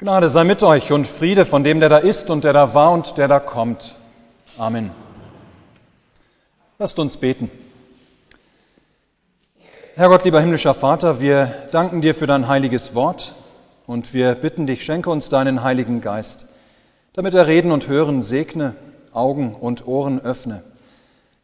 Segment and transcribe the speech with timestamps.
[0.00, 2.92] Gnade sei mit euch und Friede von dem, der da ist und der da war
[2.92, 3.98] und der da kommt.
[4.56, 4.92] Amen.
[6.78, 7.50] Lasst uns beten.
[9.96, 13.34] Herr Gott, lieber himmlischer Vater, wir danken dir für dein heiliges Wort
[13.86, 16.46] und wir bitten dich, schenke uns deinen heiligen Geist,
[17.12, 18.76] damit er Reden und Hören segne,
[19.12, 20.62] Augen und Ohren öffne.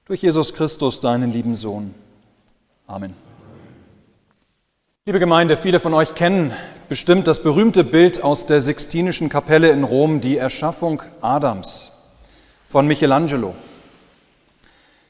[0.07, 1.95] Durch Jesus Christus, deinen lieben Sohn.
[2.87, 3.15] Amen.
[5.05, 6.55] Liebe Gemeinde, viele von euch kennen
[6.89, 11.93] bestimmt das berühmte Bild aus der Sixtinischen Kapelle in Rom, die Erschaffung Adams
[12.67, 13.55] von Michelangelo.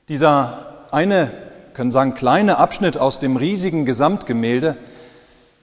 [0.09, 1.33] Dieser eine,
[1.75, 4.77] können sagen, kleine Abschnitt aus dem riesigen Gesamtgemälde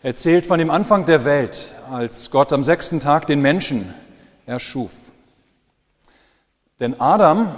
[0.04, 3.94] erzählt von dem Anfang der Welt, als Gott am sechsten Tag den Menschen
[4.46, 4.92] erschuf.
[6.80, 7.56] Denn Adam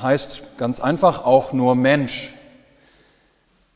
[0.00, 2.32] heißt ganz einfach auch nur Mensch.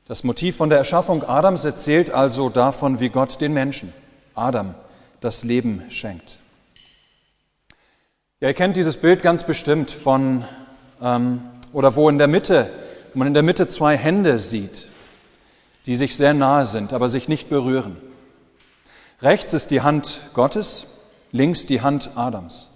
[0.06, 3.92] Das Motiv von der Erschaffung Adams erzählt also davon, wie Gott den Menschen,
[4.34, 4.74] Adam,
[5.20, 6.38] das Leben schenkt.
[8.40, 10.44] Ja, ihr kennt dieses Bild ganz bestimmt von,
[11.00, 12.70] ähm, oder wo in der Mitte,
[13.12, 14.90] wo man in der Mitte zwei Hände sieht,
[15.86, 17.96] die sich sehr nahe sind, aber sich nicht berühren.
[19.20, 20.86] Rechts ist die Hand Gottes,
[21.30, 22.70] links die Hand Adams.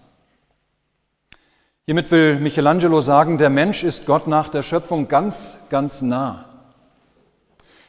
[1.86, 6.55] Hiermit will Michelangelo sagen, der Mensch ist Gott nach der Schöpfung ganz, ganz nah.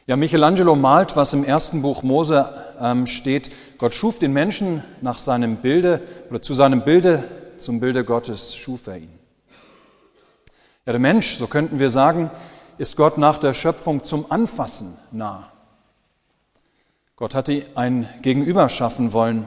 [0.08, 3.50] Ja, Michelangelo malt, was im ersten Buch Mose ähm, steht.
[3.76, 6.00] Gott schuf den Menschen nach seinem Bilde
[6.30, 7.24] oder zu seinem Bilde,
[7.58, 9.18] zum Bilde Gottes schuf er ihn.
[10.86, 12.30] Ja, der Mensch, so könnten wir sagen,
[12.78, 15.52] ist Gott nach der Schöpfung zum Anfassen nah.
[17.16, 19.46] Gott hatte ein Gegenüber schaffen wollen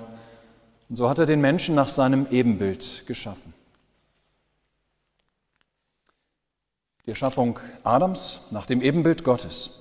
[0.89, 3.55] und so hat er den Menschen nach seinem Ebenbild geschaffen.
[7.07, 9.80] Die Erschaffung Adams nach dem Ebenbild Gottes.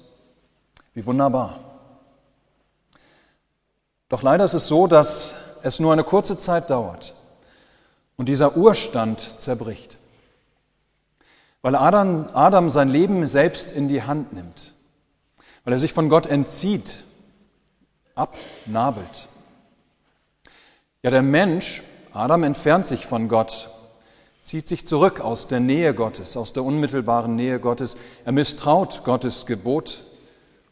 [0.95, 1.61] Wie wunderbar.
[4.09, 7.15] Doch leider ist es so, dass es nur eine kurze Zeit dauert
[8.17, 9.99] und dieser Urstand zerbricht.
[11.63, 14.75] Weil Adam, Adam sein Leben selbst in die Hand nimmt,
[15.65, 17.05] weil er sich von Gott entzieht,
[18.15, 19.29] abnabelt.
[21.03, 23.71] Ja, der Mensch, Adam entfernt sich von Gott,
[24.43, 27.97] zieht sich zurück aus der Nähe Gottes, aus der unmittelbaren Nähe Gottes.
[28.25, 30.05] Er misstraut Gottes Gebot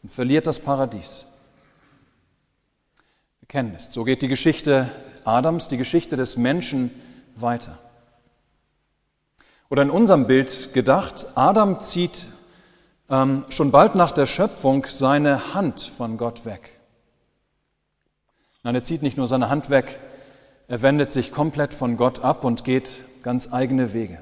[0.03, 1.25] und verliert das Paradies.
[3.51, 3.91] Es.
[3.91, 4.91] So geht die Geschichte
[5.23, 6.91] Adams, die Geschichte des Menschen
[7.35, 7.79] weiter.
[9.69, 12.27] Oder in unserem Bild gedacht, Adam zieht
[13.09, 16.79] ähm, schon bald nach der Schöpfung seine Hand von Gott weg.
[18.63, 19.99] Nein, er zieht nicht nur seine Hand weg,
[20.67, 24.21] er wendet sich komplett von Gott ab und geht ganz eigene Wege.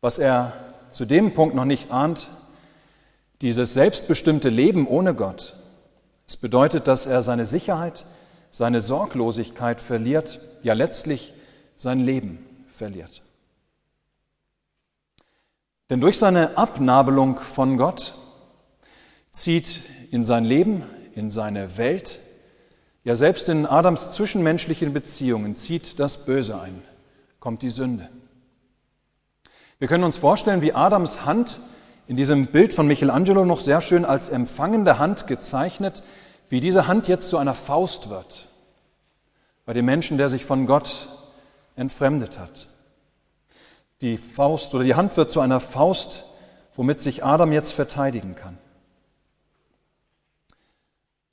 [0.00, 0.52] Was er
[0.90, 2.30] zu dem Punkt noch nicht ahnt,
[3.42, 5.56] dieses selbstbestimmte Leben ohne Gott,
[6.26, 8.06] es bedeutet, dass er seine Sicherheit,
[8.50, 11.34] seine Sorglosigkeit verliert, ja letztlich
[11.76, 13.22] sein Leben verliert.
[15.88, 18.14] Denn durch seine Abnabelung von Gott
[19.30, 20.82] zieht in sein Leben,
[21.14, 22.20] in seine Welt,
[23.04, 26.82] ja selbst in Adams zwischenmenschlichen Beziehungen zieht das Böse ein,
[27.38, 28.08] kommt die Sünde.
[29.78, 31.60] Wir können uns vorstellen, wie Adams Hand
[32.06, 36.02] in diesem Bild von Michelangelo noch sehr schön als empfangende Hand gezeichnet,
[36.48, 38.48] wie diese Hand jetzt zu einer Faust wird.
[39.64, 41.08] Bei dem Menschen, der sich von Gott
[41.74, 42.68] entfremdet hat.
[44.00, 46.24] Die Faust oder die Hand wird zu einer Faust,
[46.76, 48.58] womit sich Adam jetzt verteidigen kann.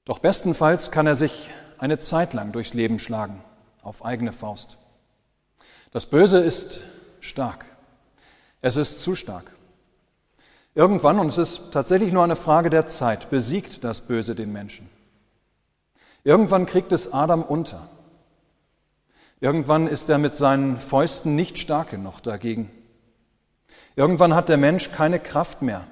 [0.05, 3.43] Doch bestenfalls kann er sich eine Zeit lang durchs Leben schlagen,
[3.81, 4.77] auf eigene Faust.
[5.91, 6.83] Das Böse ist
[7.19, 7.65] stark.
[8.61, 9.51] Es ist zu stark.
[10.75, 14.89] Irgendwann, und es ist tatsächlich nur eine Frage der Zeit, besiegt das Böse den Menschen.
[16.23, 17.89] Irgendwann kriegt es Adam unter.
[19.39, 22.71] Irgendwann ist er mit seinen Fäusten nicht stark genug dagegen.
[23.95, 25.85] Irgendwann hat der Mensch keine Kraft mehr.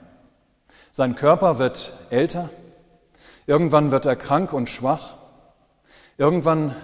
[0.93, 2.49] Sein Körper wird älter.
[3.45, 5.15] Irgendwann wird er krank und schwach.
[6.17, 6.75] Irgendwann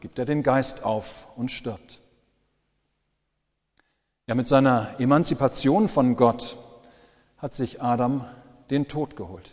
[0.00, 2.00] gibt er den Geist auf und stirbt.
[4.26, 6.56] Ja, mit seiner Emanzipation von Gott
[7.44, 8.24] hat sich Adam
[8.70, 9.50] den Tod geholt.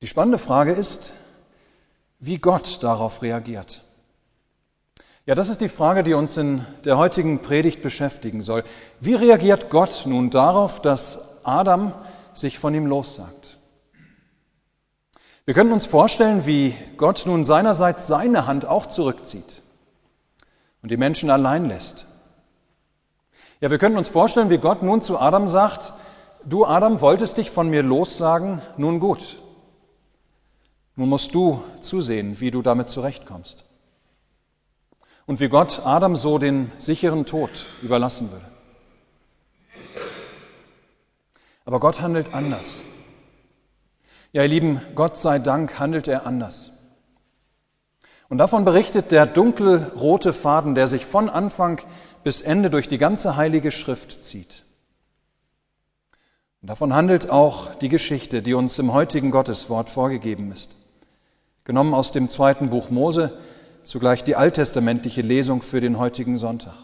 [0.00, 1.12] Die spannende Frage ist,
[2.18, 3.84] wie Gott darauf reagiert.
[5.26, 8.64] Ja, das ist die Frage, die uns in der heutigen Predigt beschäftigen soll.
[9.00, 11.92] Wie reagiert Gott nun darauf, dass Adam
[12.32, 13.58] sich von ihm lossagt?
[15.44, 19.60] Wir können uns vorstellen, wie Gott nun seinerseits seine Hand auch zurückzieht
[20.80, 22.06] und die Menschen allein lässt.
[23.60, 25.94] Ja, wir können uns vorstellen, wie Gott nun zu Adam sagt,
[26.44, 29.42] du Adam wolltest dich von mir lossagen, nun gut.
[30.94, 33.64] Nun musst du zusehen, wie du damit zurechtkommst.
[35.26, 38.46] Und wie Gott Adam so den sicheren Tod überlassen würde.
[41.64, 42.82] Aber Gott handelt anders.
[44.32, 46.72] Ja, ihr Lieben, Gott sei Dank handelt er anders.
[48.28, 51.80] Und davon berichtet der dunkelrote Faden, der sich von Anfang
[52.26, 54.64] bis Ende durch die ganze heilige Schrift zieht.
[56.60, 60.74] Und davon handelt auch die Geschichte, die uns im heutigen Gotteswort vorgegeben ist.
[61.62, 63.38] Genommen aus dem zweiten Buch Mose,
[63.84, 66.74] zugleich die alttestamentliche Lesung für den heutigen Sonntag.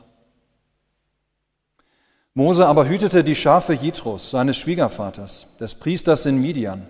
[2.34, 6.86] Mose aber hütete die Schafe Jitros, seines Schwiegervaters, des Priesters in Midian,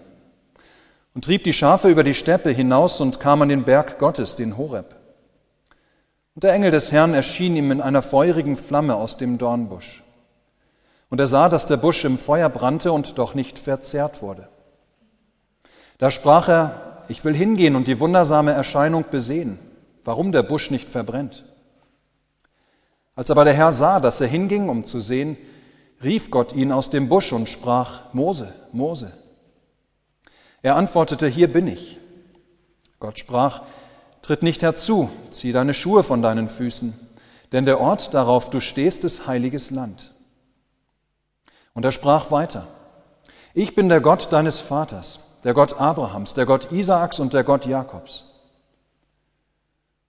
[1.14, 4.58] und trieb die Schafe über die Steppe hinaus und kam an den Berg Gottes, den
[4.58, 5.01] Horeb.
[6.34, 10.02] Und der Engel des Herrn erschien ihm in einer feurigen Flamme aus dem Dornbusch.
[11.11, 14.49] Und er sah, dass der Busch im Feuer brannte und doch nicht verzehrt wurde.
[15.99, 19.58] Da sprach er, ich will hingehen und die wundersame Erscheinung besehen,
[20.05, 21.44] warum der Busch nicht verbrennt.
[23.14, 25.37] Als aber der Herr sah, dass er hinging, um zu sehen,
[26.02, 29.12] rief Gott ihn aus dem Busch und sprach, Mose, Mose.
[30.62, 32.00] Er antwortete, hier bin ich.
[33.00, 33.62] Gott sprach,
[34.23, 36.95] tritt nicht herzu, zieh deine Schuhe von deinen Füßen,
[37.53, 40.15] denn der Ort, darauf du stehst, ist heiliges Land.
[41.75, 42.69] Und er sprach weiter,
[43.55, 47.67] ich bin der Gott deines Vaters, der Gott Abrahams, der Gott Isaaks und der Gott
[47.67, 48.25] Jakobs.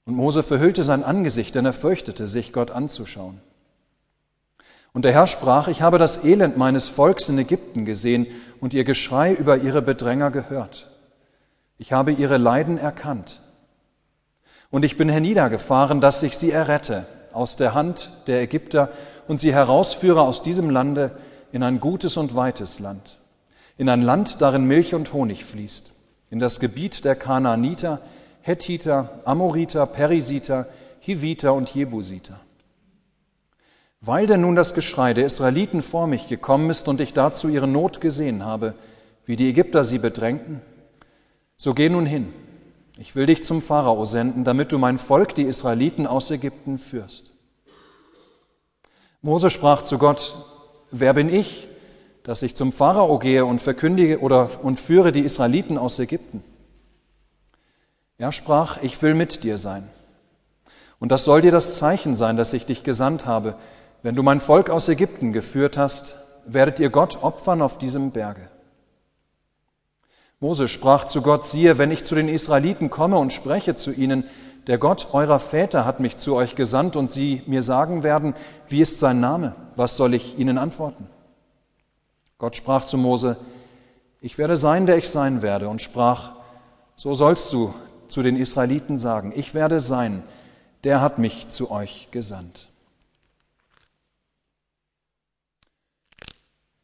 [0.06, 3.42] Und Mose verhüllte sein Angesicht, denn er fürchtete sich, Gott anzuschauen.
[4.94, 8.27] Und der Herr sprach, ich habe das Elend meines Volks in Ägypten gesehen
[8.62, 10.92] und ihr Geschrei über ihre Bedränger gehört.
[11.77, 13.42] Ich habe ihre Leiden erkannt.
[14.73, 18.89] Und ich bin herniedergefahren, dass ich sie errette aus der Hand der Ägypter
[19.27, 21.11] und sie herausführe aus diesem Lande
[21.51, 23.19] in ein gutes und weites Land,
[23.77, 25.91] in ein Land, darin Milch und Honig fließt,
[26.31, 28.01] in das Gebiet der Kanaaniter,
[28.41, 30.65] Hethiter, Amoriter, Perisiter,
[31.01, 32.39] Hiviter und Jebusiter.
[34.01, 37.67] Weil denn nun das Geschrei der Israeliten vor mich gekommen ist und ich dazu ihre
[37.67, 38.73] Not gesehen habe,
[39.27, 40.61] wie die Ägypter sie bedrängten,
[41.57, 42.33] so geh nun hin.
[42.97, 47.31] Ich will dich zum Pharao senden, damit du mein Volk, die Israeliten, aus Ägypten führst.
[49.21, 50.37] Mose sprach zu Gott,
[50.91, 51.67] wer bin ich,
[52.23, 56.43] dass ich zum Pharao gehe und verkündige oder und führe die Israeliten aus Ägypten?
[58.17, 59.89] Er sprach, ich will mit dir sein.
[60.99, 63.55] Und das soll dir das Zeichen sein, dass ich dich gesandt habe,
[64.03, 68.49] wenn du mein Volk aus Ägypten geführt hast, werdet ihr Gott opfern auf diesem Berge.
[70.43, 74.25] Mose sprach zu Gott, siehe, wenn ich zu den Israeliten komme und spreche zu ihnen,
[74.67, 78.33] der Gott eurer Väter hat mich zu euch gesandt und sie mir sagen werden,
[78.67, 81.07] wie ist sein Name, was soll ich ihnen antworten?
[82.39, 83.37] Gott sprach zu Mose,
[84.19, 86.33] ich werde sein, der ich sein werde, und sprach,
[86.97, 87.73] so sollst du
[88.09, 90.23] zu den Israeliten sagen, ich werde sein,
[90.83, 92.67] der hat mich zu euch gesandt.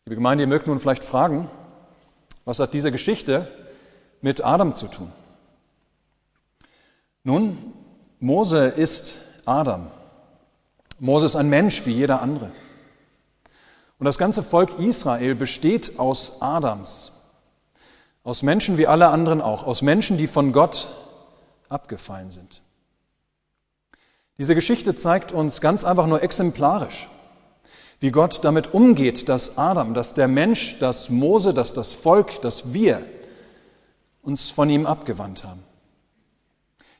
[0.05, 1.49] Liebe Gemeinde, ihr mögt nun vielleicht fragen,
[2.45, 3.47] was hat diese Geschichte
[4.21, 5.11] mit Adam zu tun?
[7.23, 7.73] Nun,
[8.19, 9.91] Mose ist Adam.
[10.99, 12.51] Mose ist ein Mensch wie jeder andere.
[13.97, 17.11] Und das ganze Volk Israel besteht aus Adams,
[18.23, 20.87] aus Menschen wie alle anderen auch, aus Menschen, die von Gott
[21.67, 22.61] abgefallen sind.
[24.37, 27.09] Diese Geschichte zeigt uns ganz einfach nur exemplarisch,
[27.99, 32.73] wie Gott damit umgeht, dass Adam, dass der Mensch, dass Mose, dass das Volk, dass
[32.73, 33.05] wir
[34.21, 35.63] uns von ihm abgewandt haben.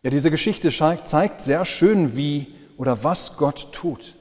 [0.02, 4.16] Ja, diese Geschichte zeigt sehr schön, wie oder was Gott tut.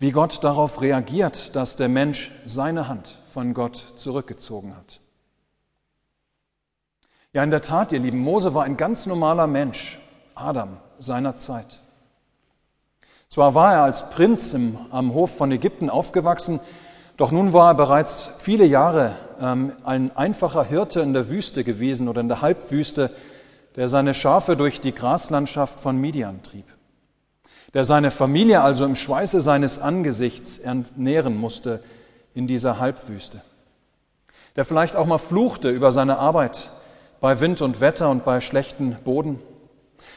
[0.00, 5.00] Wie Gott darauf reagiert, dass der Mensch seine Hand von Gott zurückgezogen hat.
[7.32, 10.00] Ja, in der Tat, ihr Lieben, Mose war ein ganz normaler Mensch,
[10.34, 11.80] Adam seiner Zeit.
[13.38, 16.58] Zwar war er als Prinz im, am Hof von Ägypten aufgewachsen,
[17.16, 22.08] doch nun war er bereits viele Jahre ähm, ein einfacher Hirte in der Wüste gewesen
[22.08, 23.12] oder in der Halbwüste,
[23.76, 26.64] der seine Schafe durch die Graslandschaft von Midian trieb,
[27.74, 31.80] der seine Familie also im Schweiße seines Angesichts ernähren musste
[32.34, 33.40] in dieser Halbwüste,
[34.56, 36.72] der vielleicht auch mal fluchte über seine Arbeit
[37.20, 39.38] bei Wind und Wetter und bei schlechten Boden,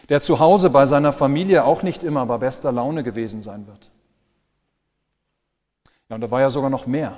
[0.10, 3.92] der zu Hause bei seiner Familie auch nicht immer bei bester Laune gewesen sein wird.
[6.10, 7.18] Ja, und da war ja sogar noch mehr,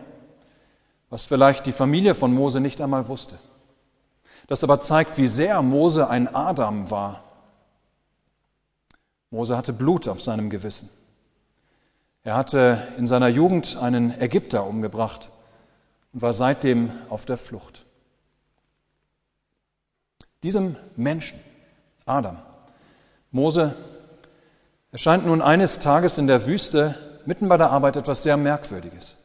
[1.09, 3.39] was vielleicht die Familie von Mose nicht einmal wusste.
[4.47, 7.23] Das aber zeigt, wie sehr Mose ein Adam war.
[9.31, 10.89] Mose hatte Blut auf seinem Gewissen.
[12.23, 15.31] Er hatte in seiner Jugend einen Ägypter umgebracht
[16.13, 17.85] und war seitdem auf der Flucht.
[20.43, 21.39] Diesem Menschen,
[22.05, 22.37] Adam,
[23.33, 23.75] Mose,
[24.91, 29.17] erscheint nun eines Tages in der Wüste mitten bei der Arbeit etwas sehr Merkwürdiges.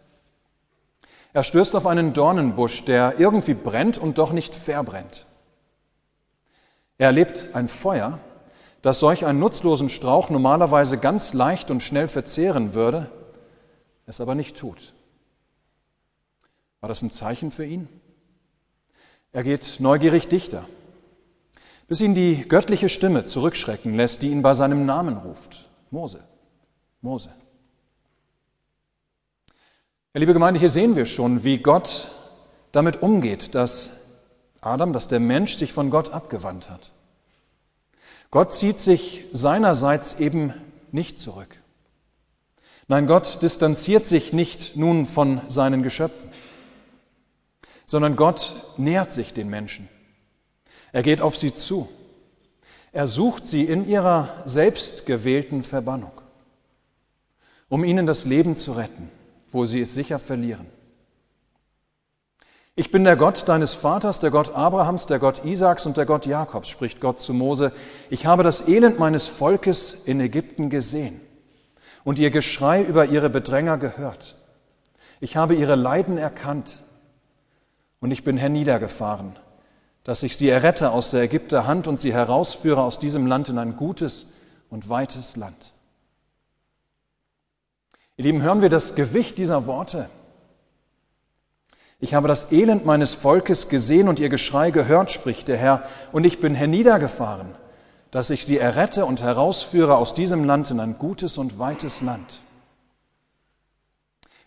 [1.35, 5.27] Er stößt auf einen Dornenbusch, der irgendwie brennt und doch nicht verbrennt.
[6.97, 8.19] Er erlebt ein Feuer,
[8.81, 13.11] das solch einen nutzlosen Strauch normalerweise ganz leicht und schnell verzehren würde,
[14.07, 14.95] es aber nicht tut.
[16.81, 17.89] War das ein Zeichen für ihn?
[19.33, 20.65] Er geht neugierig dichter,
[21.89, 25.69] bis ihn die göttliche Stimme zurückschrecken lässt, die ihn bei seinem Namen ruft.
[25.91, 26.23] Mose,
[27.01, 27.31] Mose.
[30.15, 32.11] Ja, liebe Gemeinde, hier sehen wir schon, wie Gott
[32.73, 33.93] damit umgeht, dass
[34.61, 36.93] Adam, dass der Mensch sich von Gott abgewandt hat.
[38.31, 40.53] Gott zieht sich seinerseits eben
[40.93, 41.63] nicht zurück.
[42.87, 46.31] Nein, Gott distanziert sich nicht nun von seinen Geschöpfen,
[47.87, 49.89] sondern Gott nähert sich den Menschen.
[50.93, 51.89] Er geht auf sie zu.
[52.93, 56.13] Er sucht sie in ihrer selbstgewählten Verbannung,
[57.69, 59.11] um ihnen das Leben zu retten,
[59.51, 60.67] wo sie es sicher verlieren.
[62.75, 66.27] Ich bin der Gott deines Vaters, der Gott Abrahams, der Gott Isaaks und der Gott
[66.27, 67.73] Jakobs, spricht Gott zu Mose.
[68.09, 71.21] Ich habe das Elend meines Volkes in Ägypten gesehen
[72.05, 74.37] und ihr Geschrei über ihre Bedränger gehört.
[75.19, 76.79] Ich habe ihre Leiden erkannt
[78.01, 79.37] und ich bin herniedergefahren,
[80.09, 83.59] dass ich sie errette aus der Ägypter Hand und sie herausführe aus diesem Land in
[83.59, 84.27] ein gutes
[84.71, 85.75] und weites Land.
[88.17, 90.09] Ihr Lieben, hören wir das Gewicht dieser Worte.
[92.01, 96.25] Ich habe das Elend meines Volkes gesehen und ihr Geschrei gehört, spricht der Herr, und
[96.25, 97.55] ich bin herniedergefahren,
[98.11, 102.41] dass ich sie errette und herausführe aus diesem Land in ein gutes und weites Land.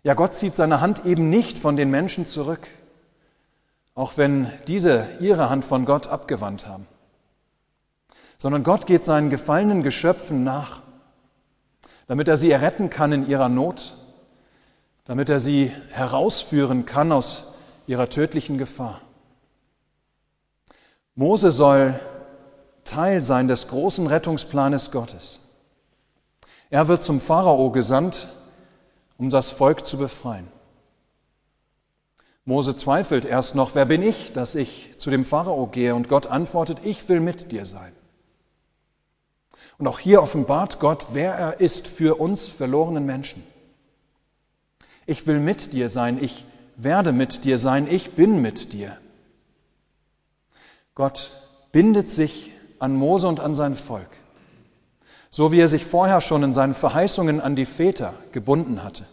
[0.02, 2.68] Ja, Gott zieht seine Hand eben nicht von den Menschen zurück,
[3.96, 6.88] auch wenn diese ihre Hand von Gott abgewandt haben,
[8.38, 10.82] sondern Gott geht seinen gefallenen Geschöpfen nach,
[12.08, 13.96] damit er sie erretten kann in ihrer Not,
[15.06, 17.52] damit er sie herausführen kann aus
[17.88, 19.02] ihrer tödlichen Gefahr.
[21.16, 22.00] Mose soll
[22.86, 25.40] Teil sein des großen Rettungsplanes Gottes.
[26.70, 28.30] Er wird zum Pharao gesandt,
[29.18, 30.48] um das Volk zu befreien.
[32.46, 35.94] Mose zweifelt erst noch, wer bin ich, dass ich zu dem Pharao gehe?
[35.94, 37.94] Und Gott antwortet, ich will mit dir sein.
[39.78, 43.44] Und auch hier offenbart Gott, wer er ist für uns verlorenen Menschen.
[45.06, 46.46] Ich will mit dir sein, ich
[46.78, 48.98] werde mit dir sein, ich bin mit dir.
[50.96, 51.32] Gott
[51.72, 54.10] bindet sich an Mose und an sein Volk,
[55.30, 59.06] so wie er sich vorher schon in seinen Verheißungen an die Väter gebunden hatte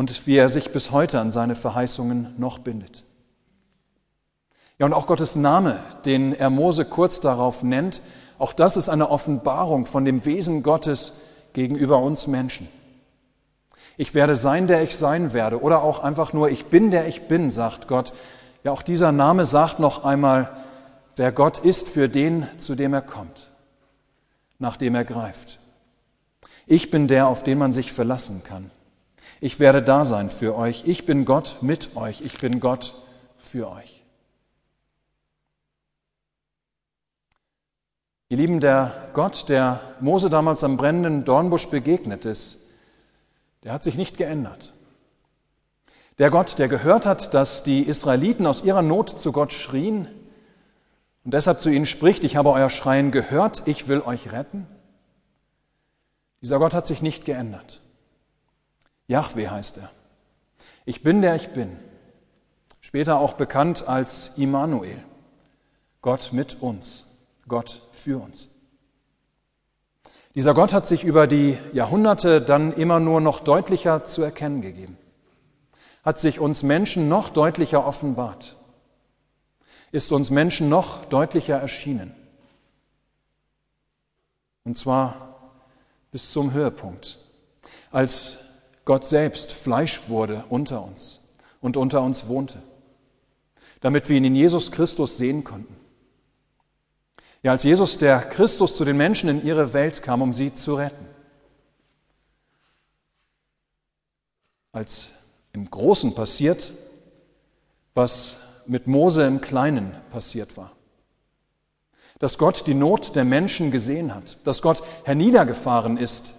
[0.00, 3.04] und wie er sich bis heute an seine Verheißungen noch bindet.
[4.78, 8.00] Ja, und auch Gottes Name, den er Mose kurz darauf nennt,
[8.38, 11.20] auch das ist eine Offenbarung von dem Wesen Gottes
[11.52, 12.66] gegenüber uns Menschen.
[13.98, 15.60] Ich werde sein, der ich sein werde.
[15.60, 18.14] Oder auch einfach nur, ich bin, der ich bin, sagt Gott.
[18.64, 20.64] Ja, auch dieser Name sagt noch einmal,
[21.16, 23.50] wer Gott ist für den, zu dem er kommt,
[24.58, 25.60] nach dem er greift.
[26.66, 28.70] Ich bin der, auf den man sich verlassen kann.
[29.40, 30.84] Ich werde da sein für euch.
[30.86, 32.20] Ich bin Gott mit euch.
[32.20, 32.94] Ich bin Gott
[33.38, 34.04] für euch.
[38.28, 42.64] Ihr Lieben, der Gott, der Mose damals am brennenden Dornbusch begegnet ist,
[43.64, 44.72] der hat sich nicht geändert.
[46.18, 50.06] Der Gott, der gehört hat, dass die Israeliten aus ihrer Not zu Gott schrien
[51.24, 54.66] und deshalb zu ihnen spricht, ich habe euer Schreien gehört, ich will euch retten.
[56.40, 57.82] Dieser Gott hat sich nicht geändert.
[59.10, 59.90] Yahweh heißt er.
[60.84, 61.76] Ich bin der ich bin.
[62.80, 65.02] Später auch bekannt als Immanuel.
[66.00, 67.06] Gott mit uns.
[67.48, 68.48] Gott für uns.
[70.36, 74.96] Dieser Gott hat sich über die Jahrhunderte dann immer nur noch deutlicher zu erkennen gegeben,
[76.04, 78.56] hat sich uns Menschen noch deutlicher offenbart,
[79.90, 82.14] ist uns Menschen noch deutlicher erschienen.
[84.62, 85.50] Und zwar
[86.12, 87.18] bis zum Höhepunkt,
[87.90, 88.38] als
[88.90, 91.20] Gott selbst Fleisch wurde unter uns
[91.60, 92.60] und unter uns wohnte,
[93.80, 95.76] damit wir ihn in Jesus Christus sehen konnten.
[97.44, 100.74] Ja, als Jesus, der Christus, zu den Menschen in ihre Welt kam, um sie zu
[100.74, 101.06] retten.
[104.72, 105.14] Als
[105.52, 106.74] im Großen passiert,
[107.94, 110.72] was mit Mose im Kleinen passiert war.
[112.18, 116.34] Dass Gott die Not der Menschen gesehen hat, dass Gott herniedergefahren ist,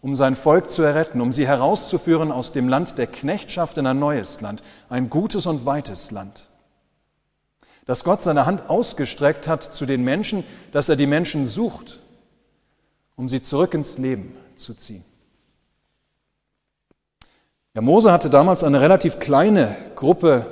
[0.00, 3.98] um sein Volk zu erretten, um sie herauszuführen aus dem Land der Knechtschaft in ein
[3.98, 6.48] neues Land, ein gutes und weites Land
[7.86, 12.00] Dass Gott seine Hand ausgestreckt hat zu den Menschen, dass er die Menschen sucht,
[13.16, 15.04] um sie zurück ins Leben zu ziehen.
[17.74, 20.46] Ja, Mose hatte damals eine relativ kleine Gruppe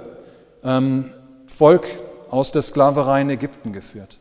[0.63, 1.11] ähm,
[1.47, 1.87] Volk
[2.31, 4.19] aus der Sklaverei in Ägypten geführt.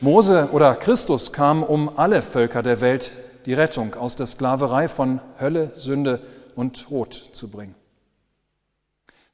[0.00, 3.12] Mose oder Christus kam, um alle Völker der Welt
[3.46, 6.20] die Rettung aus der Sklaverei von Hölle, Sünde
[6.54, 7.74] und Tod zu bringen.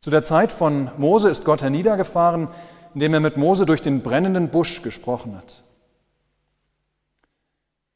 [0.00, 2.48] Zu der Zeit von Mose ist Gott herniedergefahren,
[2.94, 5.64] indem er mit Mose durch den brennenden Busch gesprochen hat.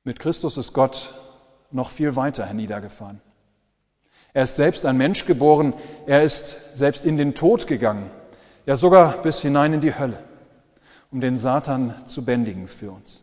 [0.05, 1.15] Mit Christus ist Gott
[1.71, 3.21] noch viel weiter herniedergefahren.
[4.35, 5.75] Er ist selbst ein Mensch geboren,
[6.07, 8.11] er ist selbst in den Tod gegangen,
[8.67, 10.19] ja sogar bis hinein in die Hölle,
[11.11, 13.23] um den Satan zu bändigen für uns.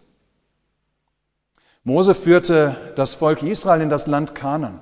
[1.84, 4.82] Mose führte das Volk Israel in das Land Kanan.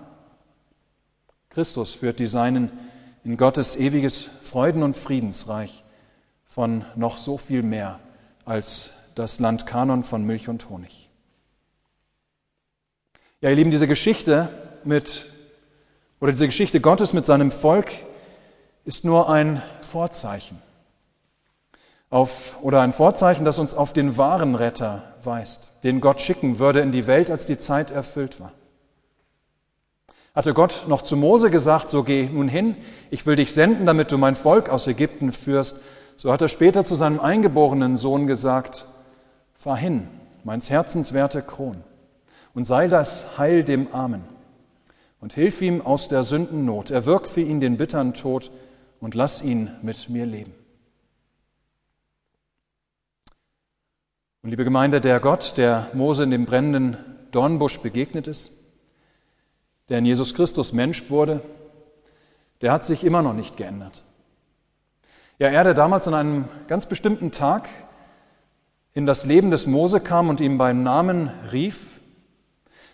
[1.49, 2.71] Christus führt die Seinen
[3.23, 5.83] in Gottes ewiges Freuden- und Friedensreich
[6.45, 7.99] von noch so viel mehr
[8.45, 11.09] als das Land Kanon von Milch und Honig.
[13.41, 14.49] Ja, ihr Lieben, diese Geschichte
[14.83, 15.31] mit
[16.19, 17.91] oder diese Geschichte Gottes mit seinem Volk
[18.85, 20.59] ist nur ein Vorzeichen.
[22.09, 26.79] Auf, oder ein Vorzeichen, das uns auf den wahren Retter weist, den Gott schicken würde
[26.79, 28.53] in die Welt, als die Zeit erfüllt war.
[30.33, 32.75] Hatte Gott noch zu Mose gesagt, so geh nun hin,
[33.09, 35.77] ich will dich senden, damit du mein Volk aus Ägypten führst,
[36.15, 38.87] so hat er später zu seinem eingeborenen Sohn gesagt,
[39.55, 40.07] fahr hin,
[40.43, 41.83] meins Herzens werte Kron,
[42.53, 44.23] und sei das Heil dem Armen
[45.19, 46.91] und hilf ihm aus der Sündennot.
[46.91, 48.51] Erwirkt für ihn den bittern Tod
[48.99, 50.53] und lass ihn mit mir leben.
[54.47, 56.95] Und liebe Gemeinde, der Gott, der Mose in dem brennenden
[57.31, 58.53] Dornbusch begegnet ist,
[59.89, 61.41] der in Jesus Christus Mensch wurde,
[62.61, 64.03] der hat sich immer noch nicht geändert.
[65.37, 67.67] Ja, er, der damals an einem ganz bestimmten Tag
[68.93, 71.99] in das Leben des Mose kam und ihm beim Namen rief,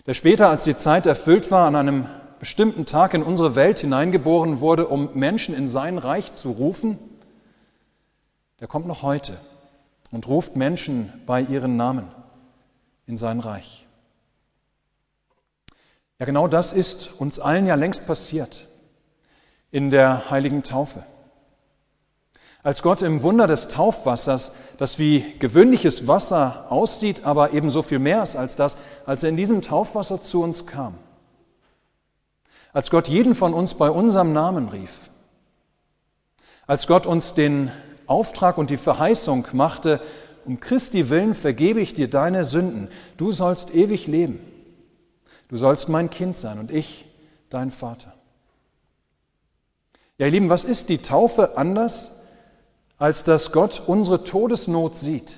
[0.07, 2.07] der später, als die Zeit erfüllt war, an einem
[2.39, 6.97] bestimmten Tag in unsere Welt hineingeboren wurde, um Menschen in sein Reich zu rufen,
[8.59, 9.37] der kommt noch heute
[10.13, 12.07] und ruft Menschen bei ihren Namen
[13.07, 13.85] in sein Reich.
[16.19, 18.69] Ja, genau das ist uns allen ja längst passiert
[19.71, 21.03] in der heiligen Taufe.
[22.61, 27.99] Als Gott im Wunder des Taufwassers, das wie gewöhnliches Wasser aussieht, aber eben so viel
[27.99, 30.93] mehr ist als das, als er in diesem Taufwasser zu uns kam.
[32.71, 35.09] Als Gott jeden von uns bei unserem Namen rief.
[36.67, 37.71] Als Gott uns den
[38.07, 40.01] Auftrag und die Verheißung machte,
[40.45, 42.89] um Christi willen vergebe ich dir deine Sünden.
[43.17, 44.39] Du sollst ewig leben.
[45.47, 47.05] Du sollst mein Kind sein und ich
[47.49, 48.13] dein Vater.
[50.17, 52.11] Ja, ihr Lieben, was ist die Taufe anders
[52.97, 55.35] als dass Gott unsere Todesnot sieht,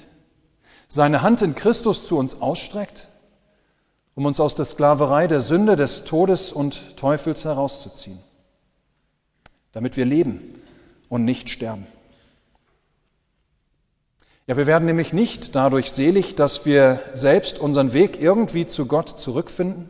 [0.87, 3.09] seine Hand in Christus zu uns ausstreckt,
[4.13, 8.19] um uns aus der Sklaverei der Sünde, des Todes und Teufels herauszuziehen,
[9.71, 10.61] damit wir leben
[11.09, 11.87] und nicht sterben.
[14.47, 19.09] Ja, wir werden nämlich nicht dadurch selig, dass wir selbst unseren Weg irgendwie zu Gott
[19.09, 19.89] zurückfinden,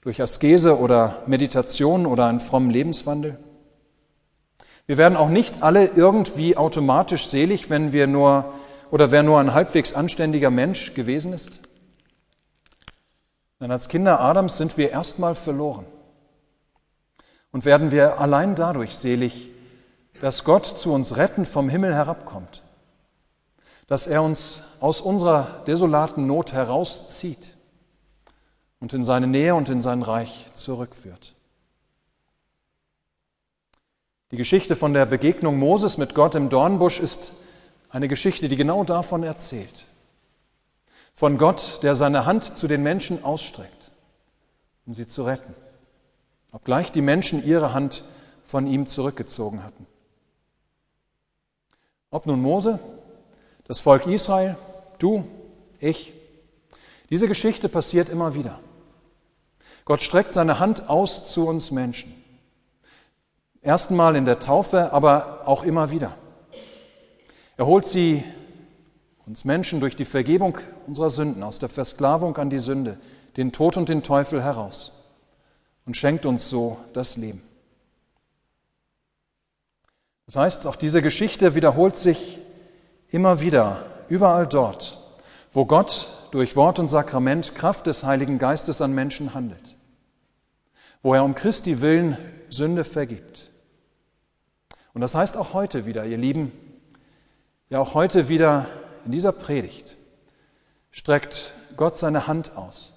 [0.00, 3.38] durch Askese oder Meditation oder einen frommen Lebenswandel.
[4.86, 8.52] Wir werden auch nicht alle irgendwie automatisch selig, wenn wir nur
[8.90, 11.60] oder wer nur ein halbwegs anständiger Mensch gewesen ist.
[13.60, 15.86] Denn als Kinder Adams sind wir erstmal verloren
[17.52, 19.50] und werden wir allein dadurch selig,
[20.20, 22.62] dass Gott zu uns retten vom Himmel herabkommt,
[23.92, 27.54] dass er uns aus unserer desolaten Not herauszieht
[28.80, 31.34] und in seine Nähe und in sein Reich zurückführt.
[34.30, 37.34] Die Geschichte von der Begegnung Moses mit Gott im Dornbusch ist
[37.90, 39.86] eine Geschichte, die genau davon erzählt.
[41.12, 43.92] Von Gott, der seine Hand zu den Menschen ausstreckt,
[44.86, 45.54] um sie zu retten,
[46.50, 48.04] obgleich die Menschen ihre Hand
[48.42, 49.86] von ihm zurückgezogen hatten.
[52.10, 52.78] Ob nun Mose,
[53.72, 54.58] das Volk Israel,
[54.98, 55.24] du,
[55.80, 56.12] ich,
[57.08, 58.60] diese Geschichte passiert immer wieder.
[59.86, 62.12] Gott streckt seine Hand aus zu uns Menschen
[63.62, 66.14] ersten Mal in der Taufe, aber auch immer wieder.
[67.56, 68.22] Er holt sie,
[69.24, 72.98] uns Menschen, durch die Vergebung unserer Sünden, aus der Versklavung an die Sünde,
[73.38, 74.92] den Tod und den Teufel heraus
[75.86, 77.40] und schenkt uns so das Leben.
[80.26, 82.38] Das heißt, auch diese Geschichte wiederholt sich
[83.12, 84.98] immer wieder, überall dort,
[85.52, 89.76] wo Gott durch Wort und Sakrament Kraft des Heiligen Geistes an Menschen handelt,
[91.02, 92.18] wo er um Christi willen
[92.50, 93.52] Sünde vergibt
[94.94, 96.52] und das heißt auch heute wieder, ihr Lieben,
[97.70, 98.66] Ja, auch heute wieder
[99.06, 99.96] in dieser Predigt
[100.90, 102.94] streckt Gott seine Hand aus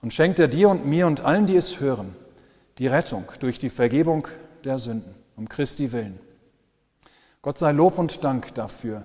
[0.00, 2.14] und schenkt er dir und mir und allen, die es hören,
[2.78, 4.28] die Rettung durch die Vergebung
[4.64, 6.20] der Sünden, um Christi willen.
[7.42, 9.04] Gott sei Lob und Dank dafür.